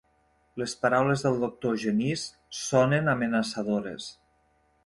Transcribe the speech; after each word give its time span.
Les 0.61 0.71
paraules 0.85 1.25
del 1.25 1.37
doctor 1.43 1.77
Genís 1.83 2.25
sonen 2.63 3.15
amenaçadores. 3.17 4.13